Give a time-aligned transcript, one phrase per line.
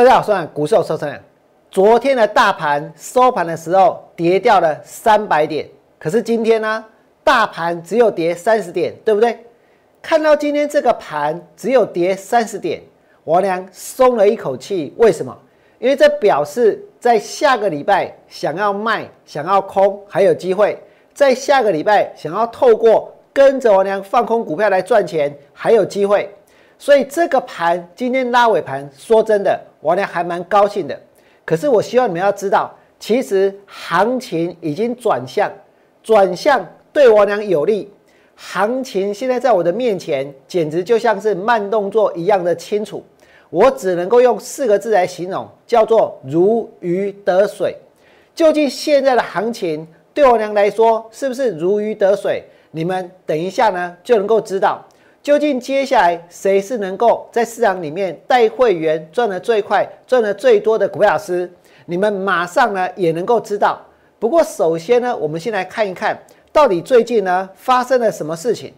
[0.00, 1.20] 大家好，我是股市有收成。
[1.70, 6.82] 昨天的大盘收盘的时候跌掉了三百点，可是今天呢，
[7.22, 9.38] 大盘只有跌三十点，对不对？
[10.00, 12.80] 看到今天这个盘只有跌三十点，
[13.24, 14.94] 王良松了一口气。
[14.96, 15.36] 为什么？
[15.78, 20.74] 因为这表示在下个礼拜想要卖、想要空还有机会；
[21.12, 26.34] 在下个礼拜想要透过跟着王良放空股票来赚钱还有机会。
[26.80, 29.60] 所以这个盘今天拉尾盘，说真的。
[29.80, 30.98] 我呢还蛮高兴的，
[31.44, 35.52] 可是我希望你们要知道，其实行情已经转向，
[36.02, 37.92] 转向对我娘有利。
[38.34, 43.04] 行情现在在我的面前，简直就像是慢动作一样的清楚。
[43.50, 47.76] 我只能够用四个字来形容，叫做如鱼得水。
[48.34, 52.42] 究竟现在的行情对我娘来说是不是如鱼得水？
[52.70, 54.82] 你们等一下呢就能够知道。
[55.22, 61.50] 究竟接下来谁是能够在市场里面带会员赚的最快、赚的最多的股票老师？
[61.84, 63.78] 你们马上呢也能够知道。
[64.18, 66.18] 不过首先呢，我们先来看一看
[66.50, 68.72] 到底最近呢发生了什么事情。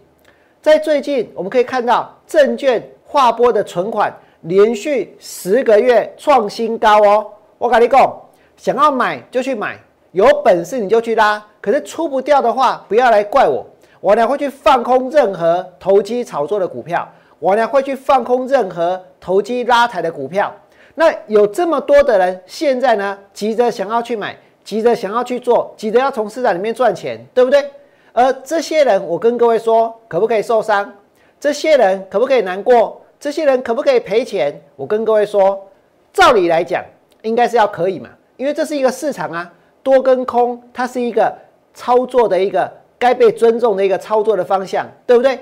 [0.61, 7.27] 在最近，我们可以看到证券划拨的存款连续十个月创新高哦。
[7.57, 8.21] 我跟你讲，
[8.57, 9.79] 想要买就去买，
[10.11, 11.45] 有本事你就去拉。
[11.61, 13.65] 可是出不掉的话，不要来怪我。
[14.03, 17.09] 我呢会去放空任何投机炒作的股票，
[17.39, 20.53] 我呢会去放空任何投机拉抬的股票。
[20.97, 27.65] 那有这么多的人现在呢急着想要去买，急着想要去做，急着要从市场里面赚钱，对不对？
[28.13, 30.93] 而这些人，我跟各位说，可不可以受伤？
[31.39, 33.01] 这些人可不可以难过？
[33.21, 34.61] 这些人可不可以赔钱？
[34.75, 35.65] 我跟各位说，
[36.13, 36.85] 照理来讲，
[37.23, 39.49] 应该是要可以嘛，因为这是一个市场啊，
[39.81, 41.33] 多跟空，它是一个
[41.73, 42.69] 操作的一个。
[43.03, 45.37] 该被尊重的一个操作的方向，对不对？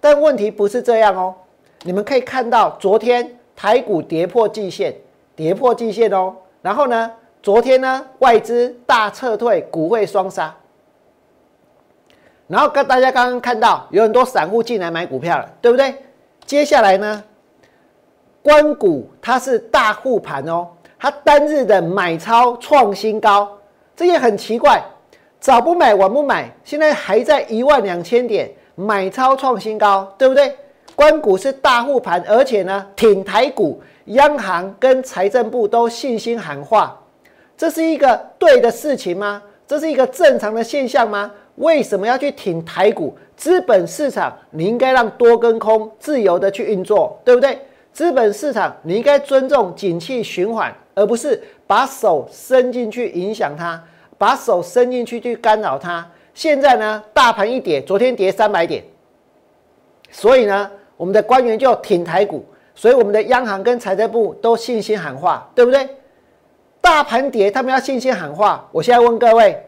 [0.00, 1.34] 但问题不是这样哦。
[1.82, 4.94] 你们可以看到，昨天台股跌破季线，
[5.36, 6.34] 跌破季线哦。
[6.62, 7.12] 然后呢，
[7.42, 10.56] 昨天呢，外资大撤退，股汇双杀。
[12.46, 15.94] 然后跟大家刚刚看到，有很多散户进来买股票了，对不对？
[16.46, 17.22] 接下来呢，
[18.42, 20.66] 关股它是大护盘哦，
[20.98, 23.58] 它单日的买超创新高，
[23.94, 24.82] 这也很奇怪。
[25.42, 30.54] 早不买晚不买，现在还在一万两千点买超创新高，对不对？
[30.94, 36.96] 关股是大护盘，而且呢挺台股，央行跟财政部都信心喊话，
[37.56, 39.42] 这是一个对的事情吗？
[39.66, 41.28] 这是一个正常的现象吗？
[41.56, 43.12] 为什么要去挺台股？
[43.36, 47.58] 资本市场你应该让多跟空自由的去运作，对不对？
[47.92, 53.82] 资本市场你应该尊重景气循环，而不是把手伸进去影响它。
[54.22, 56.08] 把手伸进去去干扰它。
[56.32, 58.80] 现在呢，大盘一跌，昨天跌三百点，
[60.12, 65.88] 所以呢，我们的官员就挺台股，所以我们的央行跟财政部都信心喊话，对不对？
[66.80, 68.64] 大盘跌，他们要信心喊话。
[68.70, 69.60] 我现在问各位，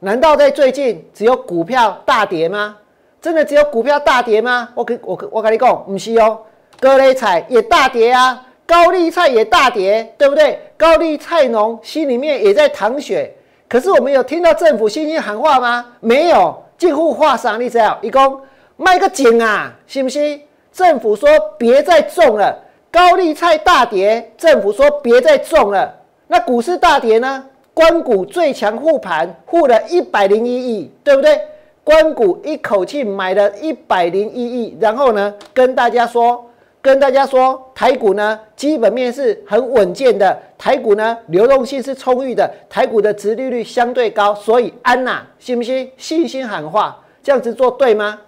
[0.00, 2.76] 难道在最近只有股票大跌吗？
[3.22, 4.70] 真的只有股票大跌吗？
[4.74, 6.40] 我跟我我跟你讲，不是哦，
[6.80, 10.58] 格雷彩也大跌啊，高丽菜也大跌，对不对？
[10.76, 13.32] 高丽菜农心里面也在淌血。
[13.70, 15.86] 可是我们有听到政府信心喊话吗？
[16.00, 17.96] 没有，近乎画上你知道？
[18.02, 18.40] 一共
[18.76, 20.42] 卖个井啊，信不信？
[20.72, 22.52] 政府说别再种了，
[22.90, 25.94] 高丽菜大跌，政府说别再种了。
[26.26, 27.44] 那股市大跌呢？
[27.72, 31.40] 关谷最强护盘护了一百零一亿，对不对？
[31.84, 36.44] 关谷一口气买了一百零一亿，然后呢，跟大家说。
[36.82, 45.90] 跟大家说，台股呢基本面是很稳健的，台股呢流动性是充裕的，台股的殖利率相对高，所以安娜信不信？
[45.98, 48.18] 信心喊话，这样子做对吗？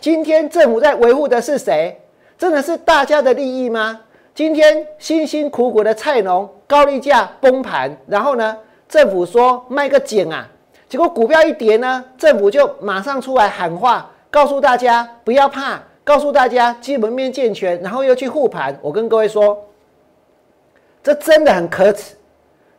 [0.00, 2.00] 今天政府在维护的是谁？
[2.38, 4.00] 真的是大家的利益吗？
[4.34, 8.56] 今天辛辛苦苦的菜农高利价崩盘，然后呢，
[8.88, 10.48] 政府说卖个井啊，
[10.88, 15.82] 结果股票一跌呢，政府就马上出来喊话，告诉大家不要怕。
[16.08, 18.74] 告诉大家基本面健全，然后又去护盘。
[18.80, 19.62] 我跟各位说，
[21.02, 22.14] 这真的很可耻，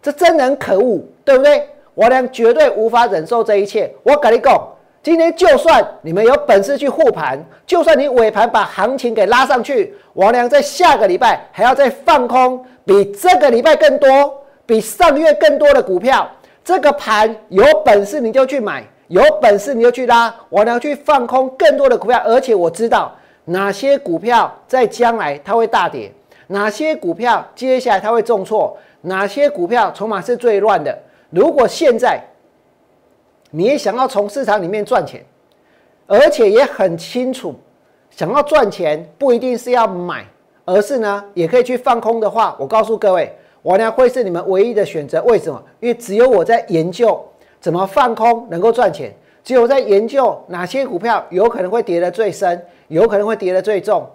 [0.01, 1.69] 这真的很可恶，对不对？
[1.93, 3.93] 我俩绝对无法忍受这一切。
[4.01, 4.59] 我跟你讲，
[5.03, 16.27] 今天就算你们有本事去护盘，就算你尾盘把行情给拉上去，我俩在下个礼拜还要再放空比这个礼拜更多、比上个月更多的股票。
[16.65, 18.83] 这个盘有本事你就去买。
[19.07, 26.11] 有本事你就去拉，我俩去放空更多的股票，而且我知道哪些股票在将来它会大跌，
[26.47, 30.97] 哪些股票接下来它会重挫，哪些股票筹码是最乱的。
[31.29, 32.21] 如果现在
[33.51, 35.23] 你也想要从市场里面赚钱，
[36.05, 37.55] 而且也很清楚
[38.11, 40.25] 想要赚钱不一定是要买，
[40.65, 43.31] 而是呢也可以去放空的话，我告诉各位，
[43.61, 45.21] 我呢会是你们唯一的选择。
[45.23, 45.63] 为什么？
[45.79, 47.23] 因为只有我在研究
[47.59, 49.13] 怎么放空能够赚钱，
[49.49, 54.07] 只有在研究哪些股票有可能会跌得最深，有可能会跌得最重。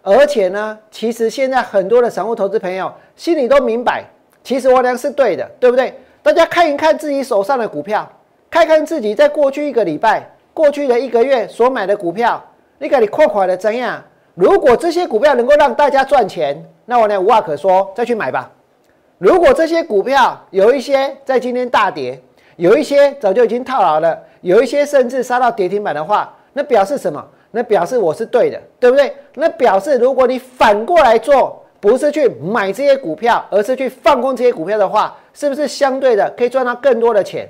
[0.00, 4.02] 而且呢，其实现在很多的散户投资朋友心里都明白，
[4.42, 5.92] 其实王良是对的，对不对？
[6.22, 8.10] 大家看一看自己手上的股票，
[8.50, 12.42] 看看自己在过去一个礼拜、过去的一个月所买的股票，
[12.78, 14.02] 你看你扩款的怎样？
[14.34, 18.50] 如果这些股票能够让大家赚钱，那王良无话可说，再去买吧。
[19.18, 22.18] 如果这些股票有一些在今天大跌，
[22.58, 27.24] 有一些早就已经套牢了，有一些甚至杀到跌停板的话，那表示什么？
[27.52, 29.14] 那表示我是对的，对不对？
[29.34, 37.48] 那表示如果你反过来做，不是去买这些股票，而是去放空这些股票的话，是不是相对的可以赚到更多的钱？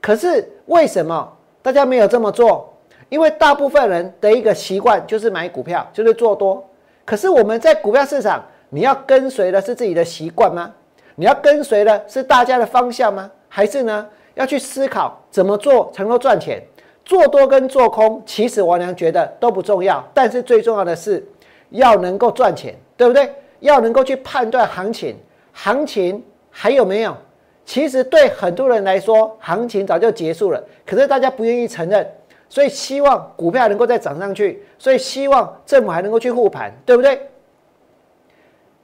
[0.00, 2.72] 可是为什么大家没有这么做？
[3.08, 6.64] 因为大部分人的一个习惯就是买股票，就是做多。
[7.04, 10.72] 可是我们在股票市场，你要跟随的是自己的习惯吗？
[11.16, 13.30] 你要跟随的是大家的方向吗？
[13.48, 14.06] 还是呢，
[14.38, 16.62] 要去思考怎么做才能够赚钱？
[17.04, 21.26] 做多跟做空，其实王良觉得都不重要，但是最重要的是
[21.70, 23.32] 要能够赚钱，对不对？
[23.60, 25.16] 要能够去判断行情，
[25.52, 27.16] 行情还有没有？
[27.64, 32.06] 其实对很多人来说，行情早就结束了，可是大家不愿意承认，
[32.48, 37.20] 所以希望股票能够再涨上去，所以希望政府还能够去护盘，对不对？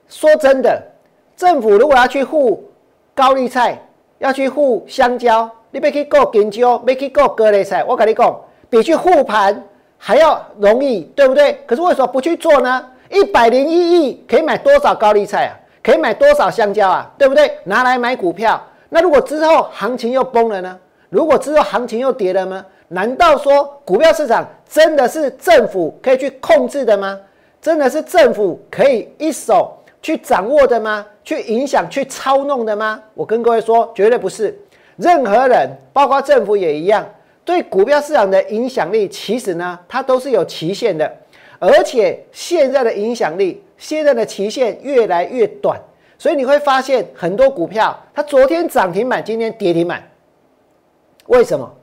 [0.08, 0.82] 说真的，
[1.36, 2.64] 政府如果要去护
[3.14, 3.78] 高丽菜，
[4.24, 5.48] 要去护香蕉。
[5.70, 7.84] 你别去搞研究，别去搞割类菜。
[7.84, 8.34] 我跟你讲，
[8.70, 9.62] 比去护盘
[9.98, 11.60] 还要容易，对不对？
[11.66, 12.86] 可是为什么不去做呢？
[13.10, 15.52] 一百零一亿可以买多少高丽菜啊？
[15.82, 17.10] 可以买多少香蕉啊？
[17.18, 17.58] 对不对？
[17.64, 18.58] 拿来买股票。
[18.88, 20.78] 那如果之后行情又崩了呢？
[21.10, 22.64] 如果之后行情又跌了吗？
[22.88, 27.20] 难道说股票市场真的是政府可以去控制的吗？
[27.60, 31.06] 真的是政府可以一手去掌握的吗？
[31.24, 33.02] 去影响、去操弄的吗？
[33.14, 34.54] 我跟各位说，绝对不是。
[34.98, 37.02] 任何人，包括政府也一样，
[37.42, 41.10] 对股票市场的影响力，其实呢，它都是有期限的。
[41.58, 45.80] 而且现在的影响力，现在的期限越来越短，
[46.18, 50.02] 所以你会发现很多股票，它昨天涨停板，今天跌停板。
[51.28, 51.74] 为什么？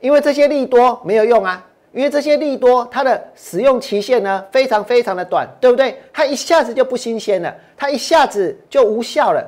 [0.00, 1.62] 因为这些利多没有用啊，
[1.92, 5.96] 因为这些利多它的使用期限呢，非常非常的短，对不对？
[6.12, 9.44] 它一下子就不新鲜了，它一下子就无效了。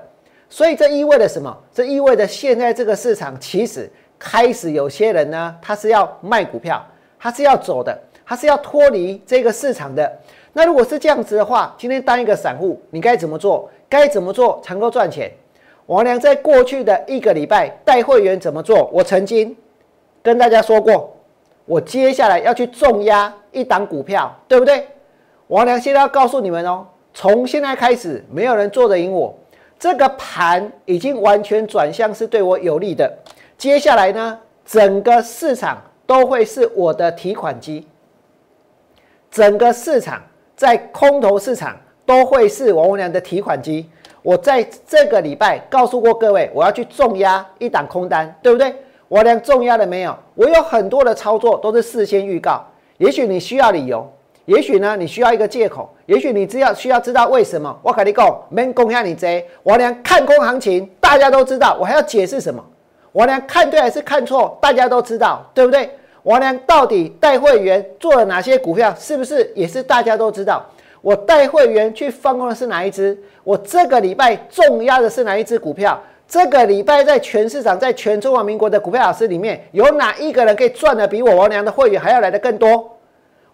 [0.48, 1.56] 所以这意味着什么？
[1.72, 3.88] 这意味着现在这个市场其实
[4.18, 6.84] 开始有些人呢，他是要卖股票，
[7.18, 7.96] 他是要走的，
[8.26, 10.10] 他是要脱离这个市场的。
[10.52, 13.70] 那如果是这样子的话，今天当一个散户，你该怎么做？
[13.88, 15.30] 该怎么做才能够赚钱？
[15.86, 18.90] 王良在过去的一个礼拜带会员怎么做？
[18.92, 19.56] 我曾经
[20.22, 21.16] 跟大家说过，
[21.70, 24.88] 我接下来要去重压一档股票，对不对？
[25.46, 26.84] 王良现在要告诉你们哦，
[27.14, 29.32] 从现在开始，没有人做得赢我。
[29.78, 33.08] 这个盘已经完全转向是对我有利的，
[33.56, 37.86] 接下来呢，整个市场都会是我的提款机，
[39.30, 40.20] 整个市场
[40.56, 43.88] 在空头市场都会是王文良的提款机。
[44.22, 48.74] 我在这个礼拜告诉过各位，我要去重压一档空单，对不对？
[49.10, 50.16] 王良重压了没有？
[50.36, 52.64] 我有很多的操作都是事先预告，
[52.98, 54.08] 也许你需要理由。
[54.44, 55.92] 也许呢，你需要一个借口。
[56.06, 57.76] 也许你只要需要知道为什么。
[57.82, 62.64] 我跟你讲，没攻下你这，我连看空行情，大家都知道，我还要解释什么？
[63.10, 65.90] 我连看对还是看错，大家都知道，对不对？
[66.22, 70.64] 我连到底带会员做了哪些股票，是不是也是大家都知道？
[71.02, 73.20] 我带会员去放空的是哪一只？
[73.42, 76.00] 我这个礼拜重压的是哪一只股票？
[76.30, 82.96] 这个礼拜在全市场，在全中华民国的股票老师里面，有哪一个人可以赚的比我王良的会员还要来的更多？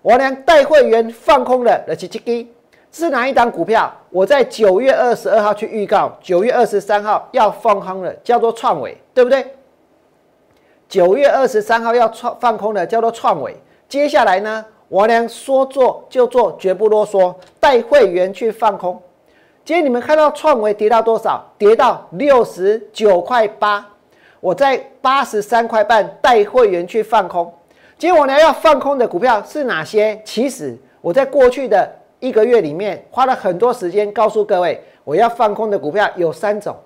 [0.02, 2.46] 我连带会员放空的的七七一
[2.92, 3.90] 是哪一档股票？
[4.10, 9.46] 我在九月二十二号去预告，九月二十三号要放空了，叫做创伟，对不对？
[10.86, 13.56] 九月二十三号要创放空的，叫做创伟。
[13.88, 19.00] 接下来呢，我连说做就做，绝不啰嗦，带会员去放空。
[19.66, 21.44] 今天你们看到创维跌到多少？
[21.58, 23.84] 跌到六十九块八，
[24.38, 27.52] 我在八十三块半带会员去放空。
[27.98, 30.22] 今天我呢要放空的股票是哪些？
[30.24, 36.76] 其实我在过去的一个月里面花了很多时间告诉各位，我要放空的股票有三种，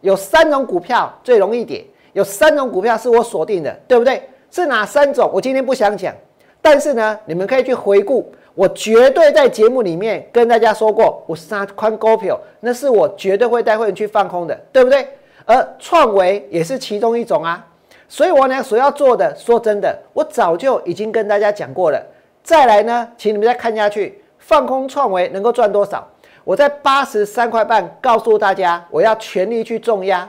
[0.00, 4.22] 有三种股票最容易跌，有三种股票是我锁定的，对不对？
[4.50, 5.30] 是哪三种？
[5.30, 6.14] 我今天不想讲，
[6.62, 15.08] 但是呢，你们可以去回顾，我绝对在节目里面跟大家说过，我三宽股票，那是我绝对会带会员去放空的，对不对？
[15.46, 17.66] 而创维也是其中一种啊。
[18.08, 22.04] 所以，我呢所要做的，说真的，我早就已经跟大家讲过了。
[22.42, 26.06] 再来呢，请你们再看下去，放空创维能够赚多少？
[26.42, 30.28] 我在八十三块半告诉大家，我要全力去重压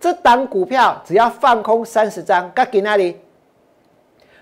[0.00, 3.20] 这档股票，只要放空三十张，该给那里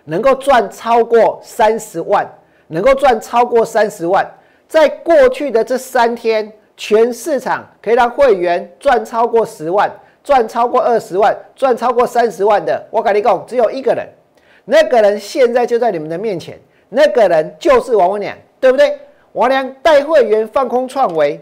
[0.08, 2.26] 能够赚超过三十万，
[2.68, 4.26] 能够赚超过三十万。
[4.66, 9.90] 在过去的这三天，全市场可以让会员赚超过十万，
[10.24, 14.08] 赚超过二十万，赚超过三十万的，我跟你讲，只有一个人，
[14.64, 18.98] 那个人现在就在你们的面前，那个人就是王文良，对不对？
[19.32, 21.38] 王良带会员放空创维，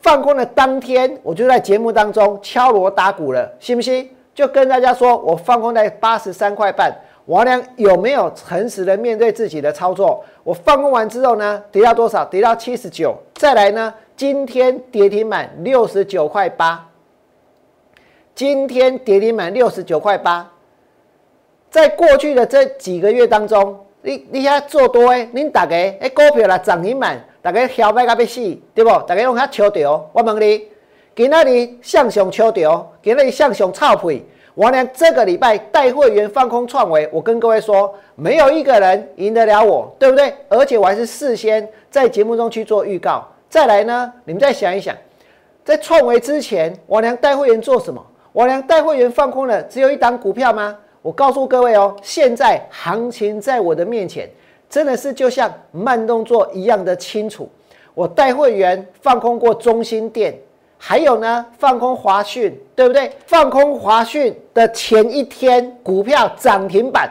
[0.00, 4.10] 放空的当天，我就在节目当中敲锣打鼓了，信不信？
[4.34, 6.92] 就跟大家说，我放空在八十三块半。
[7.26, 10.24] 王良有没有诚实的面对自己的操作？
[10.42, 12.24] 我放空完之后呢，跌到多少？
[12.24, 13.16] 跌到七十九。
[13.34, 16.88] 再来呢，今天跌停满六十九块八。
[18.34, 20.50] 今天跌停满六十九块八。
[21.70, 23.78] 在过去的这几个月当中。
[24.04, 28.40] 你你遐做多诶，恁大家诶股票啦涨停板，大家嚣摆甲要死，
[28.74, 28.90] 对不？
[29.06, 30.10] 大家用遐笑着。
[30.12, 30.66] 我问你，
[31.14, 34.26] 今仔日向上笑着，今仔日向上操屁。
[34.54, 40.34] 我俩这个礼拜带会员放空创维，我跟各位说，没有一个人赢得了我，对不对？
[40.48, 43.26] 而且我还是事先在节目中去做预告。
[43.48, 44.94] 再来呢，你们再想一想，
[45.64, 48.04] 在创维之前，我俩带会员做什么？
[48.32, 50.76] 我俩带会员放空了，只有一档股票吗？
[51.00, 54.28] 我告诉各位哦，现在行情在我的面前，
[54.68, 57.48] 真的是就像慢动作一样的清楚。
[57.94, 60.34] 我带会员放空过中心店，
[60.84, 63.12] 还有呢放空华讯，对不对？
[63.24, 67.08] 放空华讯的前一天，股票涨停板，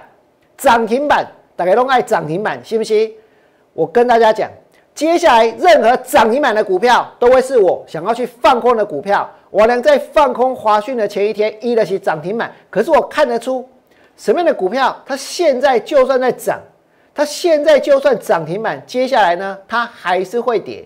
[0.57, 1.25] 涨停板，
[1.55, 3.09] 大家都爱涨停板，信不信？
[3.71, 4.51] 我跟大家讲，
[4.93, 9.27] 接下来任何涨停板的股票，都会是我想要去放空的股票。
[9.49, 13.65] 我能在放空华讯的前一天，一的是涨停板，可是我看得出。
[14.17, 16.59] 什么样的股票，它现在就算在涨，
[17.15, 20.85] 它现在就算涨停板，接下来呢，它还是会跌。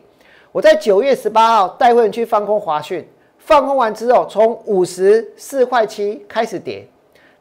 [0.56, 3.06] 我在九月十八号带会员去放空华讯，
[3.40, 6.88] 放空完之后，从五十四块七开始跌，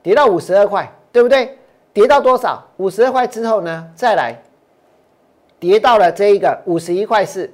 [0.03, 1.57] 跌到五十二块，对不对？
[1.93, 2.61] 跌到多少？
[2.79, 4.43] 五十二块之后呢，再来
[5.61, 7.49] 跌到了这一个五十一块四，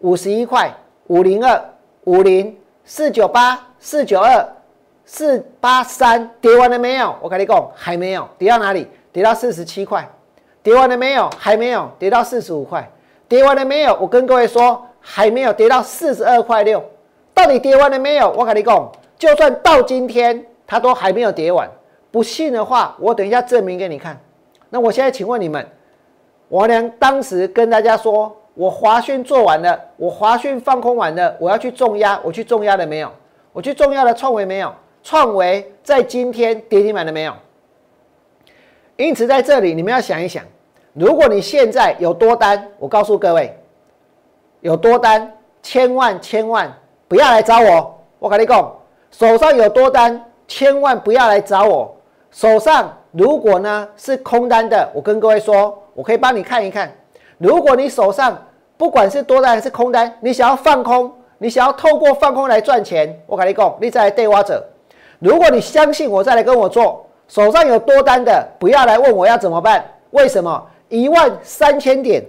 [0.00, 0.70] 五十一块
[1.06, 1.58] 五零二
[2.04, 4.46] 五零四九八四九二。
[5.06, 7.16] 四八三跌完了没有？
[7.22, 8.86] 我跟你讲，还没有跌到哪里？
[9.10, 10.06] 跌到四十七块。
[10.62, 11.30] 跌完了没有？
[11.38, 12.86] 还没有跌到四十五块。
[13.26, 13.96] 跌完了没有？
[13.98, 16.82] 我跟各位说，还没有跌到四十二块六。
[17.34, 18.30] 到底跌完了没有？
[18.32, 21.70] 我跟你讲，就算到今天，它都还没有跌完。
[22.10, 24.18] 不信的话，我等一下证明给你看。
[24.70, 25.66] 那我现在请问你们，
[26.48, 33.10] 我娘当时跟大家说，我华讯做完了，我华讯放空完了，我要去重压，我去重压了没有？
[33.52, 34.74] 我去重压了创维没有？
[35.02, 37.32] 创维在今天跌停板了没有？
[38.96, 40.42] 因此在这里你们要想一想，
[40.92, 43.57] 如果你现在有多单，我告诉各位，
[44.60, 46.72] 有多单，千万千万
[47.06, 47.98] 不要来找我。
[48.18, 48.72] 我跟你讲，
[49.10, 51.94] 手上有多单，千万不要来找我。
[52.30, 56.92] 手上如果呢是空单的，我跟各位说，我可以帮你看一看。
[57.38, 58.36] 如果你手上
[58.76, 64.64] 不管是多单还是空单，你想要放空，你想要透过放空来赚钱，我跟你讲，你再来对挖者。
[65.20, 67.06] 如果你相信我，再来跟我做。
[67.28, 69.84] 手上有多单的，不要来问我要怎么办。
[70.10, 70.66] 为什么？
[70.88, 72.24] 一万三千点，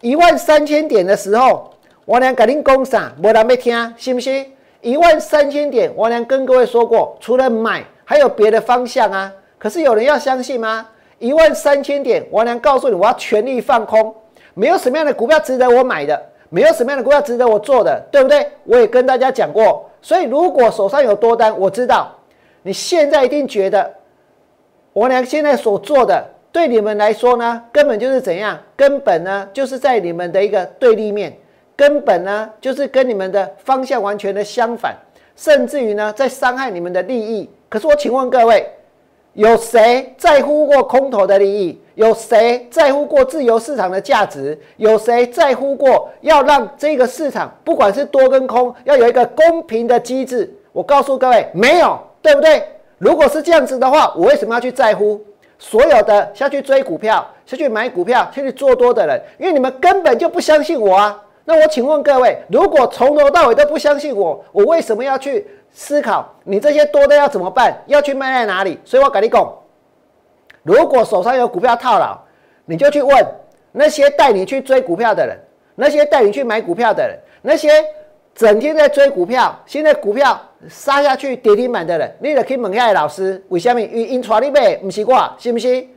[0.00, 1.70] 一万三千点的时候，
[2.04, 3.12] 我娘赶紧讲啥？
[3.20, 4.46] 没人要听，信不信？
[4.80, 9.32] 一万三千点，我娘跟各位说过，除了买，还有别的方向啊。
[9.58, 10.86] 可是有人要相信吗？
[11.18, 14.14] 一万三千点，我娘告诉你，我要全力放空，
[14.54, 18.46] 没有什么样的股票值得我买的，没有什么样的股票值得我做的，对不对？
[18.64, 19.90] 我也跟大家讲过。
[20.00, 22.14] 所以，如果手上有多单，我知道
[22.62, 23.92] 你现在一定觉得
[24.92, 26.24] 我俩现在所做的
[26.58, 28.58] 对你们来说呢，根本就是怎样？
[28.74, 31.32] 根本呢，就是在你们的一个对立面，
[31.76, 34.92] 根本呢，就是跟你们的方向完全的相反，
[35.36, 37.48] 甚至于呢，在伤害你们的利益。
[37.68, 38.68] 可是，我请问各位。
[39.34, 41.80] 有谁在乎过空头的利益？
[41.94, 44.58] 有谁在乎过自由市场的价值？
[44.78, 50.52] 有谁在乎过要让这个市场不管是多跟空，要有一个公平的机制？
[50.72, 52.64] 我告诉各位，没有，对不对？
[52.98, 55.20] 如果是这样子的话，我为什么要去在乎
[55.58, 59.20] 所有的下去追股票、下去买股票、下去做多的人？
[59.38, 61.22] 因为你们根本就不相信我啊！
[61.44, 65.46] 那我请问各位，如果从头到尾都不相信我，我为什么要去？
[65.70, 67.76] 思考你这些多的要怎么办？
[67.86, 68.80] 要去卖在哪里？
[68.86, 69.54] 所以我跟你讲，
[70.62, 72.18] 如果手上有股票套牢，
[72.64, 73.26] 你就去问
[73.70, 75.38] 那些带你去追股票的人，
[75.74, 77.68] 那些带你去买股票的人，那些
[78.38, 84.76] 整天在追股票，现在股票杀下去跌停板的人，你得去问下老师，为什么因因传你买？
[84.76, 85.90] 不是我，信不信？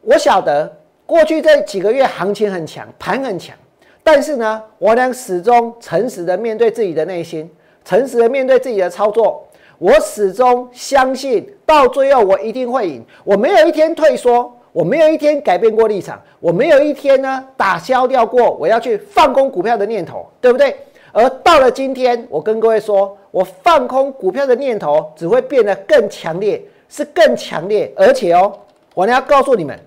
[0.00, 3.54] 我晓得过去这几个月行情很强，盘很强，
[4.02, 7.50] 但是呢，我俩始终诚实的面对自己的内心，
[7.84, 9.46] 诚实的面对自己的操作。
[9.76, 13.04] 我始终相信，到最后我一定会赢。
[13.24, 20.74] 我没有一天退缩，我没有一天改变过立场，我没有一天呢打消掉过我要去放空股票的念头，对不对？
[21.12, 28.52] 而到了今天，我跟各位说，我放空股票的念头只会变得更强烈，是更强烈，而且哦，
[28.94, 29.78] 我要告诉你们，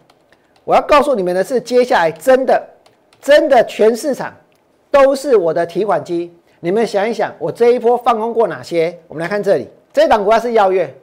[0.63, 2.61] 我要告诉你们的是，接下来真的。
[3.21, 4.31] 真的，全市场
[4.91, 6.31] 都是我的提款机。
[6.59, 8.95] 你们想一想，我这一波放空过哪些？
[9.07, 10.95] 我们来看这里，这档股票是耀月。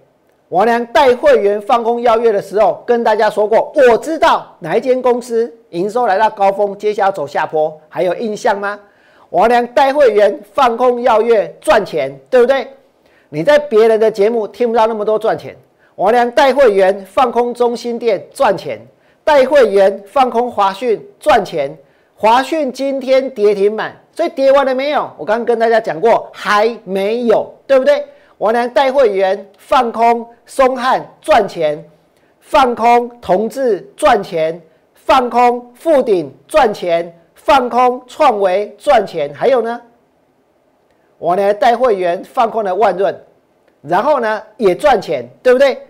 [0.50, 8.78] 王良带会员放空耀月的时候，跟大家说过，我知道哪一间公司营收来到高峰，接下来走下坡，还有印象吗？
[9.32, 12.68] 王良带会员放空耀月赚钱，对不对？
[13.30, 15.56] 你在别人的节目听不到那么多赚钱。
[15.94, 18.78] 王良带会员放空中心店赚钱，
[19.24, 21.74] 带会员放空华讯赚钱。
[22.14, 25.10] 华讯今天跌停板，所以跌完了没有？
[25.16, 28.04] 我刚刚跟大家讲过，还没有，对不对？
[28.36, 31.82] 我呢带会员放空松汉赚钱，
[32.38, 34.60] 放空同志赚钱，
[34.94, 39.80] 放空富鼎赚钱，放空创维赚钱，还有呢，
[41.18, 43.14] 我呢带会员放空了万润，
[43.82, 45.84] 然后呢也赚钱，对不对？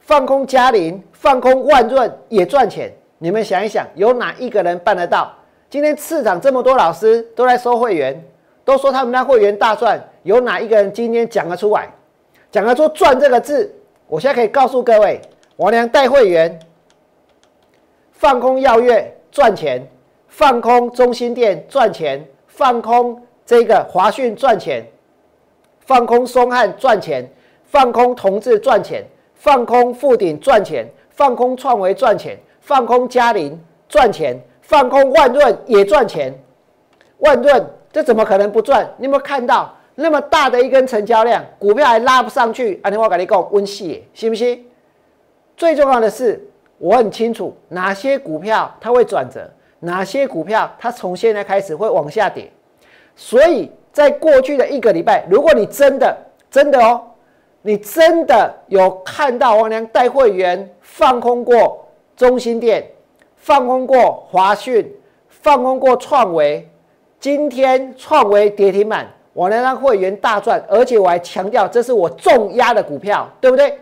[0.00, 5.30] 放空嘉麟，放空万润也赚钱，你们想一想，有哪一个人办得到？
[5.68, 8.18] 今天市场这么多老师都在收会员，
[8.64, 11.88] 都说他们那会员大赚，有哪一个人今天讲得出来？
[12.50, 13.72] 讲得出“赚”这个字？
[14.08, 15.20] 我现在可以告诉各位，
[15.56, 16.58] 王良带会员
[18.12, 19.86] 放空耀月赚钱，
[20.30, 24.82] 放空中心店赚钱，放空这个华讯赚钱，
[25.80, 27.30] 放空松汉赚钱，
[27.64, 34.40] 放空同志赚钱，放空富鼎赚钱，放空创维赚钱，放空嘉麟赚钱。
[34.62, 36.32] 放空万润也赚钱，
[37.18, 38.88] 万润这怎么可能不赚？
[38.98, 42.78] 你有没有看到那么大的一根成交量，股票还拉不上去？
[42.84, 44.64] 啊，你我跟你讲，温细，信不信？
[45.56, 52.50] 最重要的是，我很清楚哪些股票它会转折，哪些股票它从现在开始会往下跌。
[53.16, 56.16] 所以在过去的一个礼拜，如果你真的
[56.50, 57.02] 真的哦，
[57.62, 61.84] 你真的有看到王良带会员放空过
[62.16, 62.86] 中心店。
[63.42, 64.86] 放空过华讯，
[65.30, 66.68] 放空过创维，
[67.18, 73.78] 今天创维跌停板，我能让会员大赚，而且我还强调这是我重压的股票，对不对？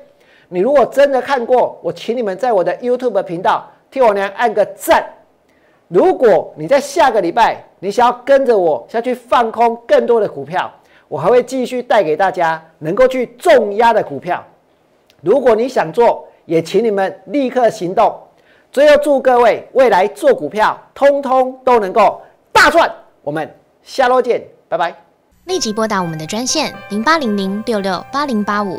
[0.48, 5.04] 你如果真的看过，我请你们在我的 YouTube 频道替我娘按个赞。
[5.88, 10.70] 如果你在下个礼拜你想要跟着我下去放空更多的股票，
[11.08, 14.44] 我还会继续带给大家能够去重压的股票。
[15.22, 18.14] 如果你想做，也请你们立刻行动。
[18.70, 22.20] 最后祝各位未来做股票，通通都能够
[22.52, 22.90] 大赚。
[23.22, 23.50] 我们
[23.82, 24.94] 下周见，拜拜。
[25.46, 28.78] 立即拨打我们的专线零八零零六六八零八五